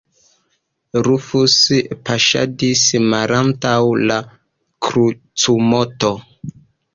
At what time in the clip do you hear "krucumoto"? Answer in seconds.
4.89-6.13